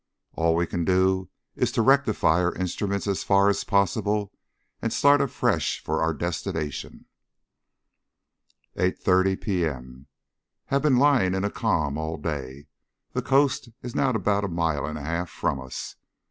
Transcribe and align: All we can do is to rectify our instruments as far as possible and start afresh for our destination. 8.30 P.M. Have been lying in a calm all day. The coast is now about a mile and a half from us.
All 0.33 0.55
we 0.55 0.65
can 0.65 0.83
do 0.83 1.29
is 1.55 1.71
to 1.73 1.83
rectify 1.83 2.41
our 2.41 2.55
instruments 2.55 3.05
as 3.05 3.23
far 3.23 3.49
as 3.49 3.63
possible 3.63 4.33
and 4.81 4.91
start 4.91 5.21
afresh 5.21 5.79
for 5.83 6.01
our 6.01 6.11
destination. 6.11 7.05
8.30 8.75 9.39
P.M. 9.41 10.07
Have 10.65 10.81
been 10.81 10.97
lying 10.97 11.35
in 11.35 11.43
a 11.43 11.51
calm 11.51 11.99
all 11.99 12.17
day. 12.17 12.65
The 13.11 13.21
coast 13.21 13.69
is 13.83 13.93
now 13.93 14.09
about 14.09 14.43
a 14.43 14.47
mile 14.47 14.87
and 14.87 14.97
a 14.97 15.01
half 15.03 15.29
from 15.29 15.59
us. 15.61 15.97